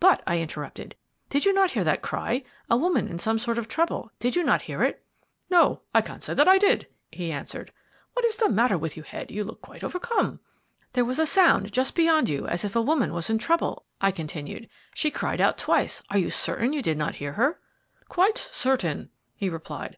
[0.00, 0.94] "But," I interrupted,
[1.28, 4.42] "did you not hear that cry, a woman in some sort of trouble did you
[4.42, 5.04] not hear it?"
[5.50, 7.74] "No, I can't say I did," he answered.
[8.14, 10.40] "What is the matter with you, Head you look quite overcome?"
[10.94, 14.12] "There was a sound just beyond you as if a woman was in trouble," I
[14.12, 14.70] continued.
[14.94, 17.58] "She cried out twice; are you certain you did not hear her?"
[18.08, 19.94] "Quite certain," he replied.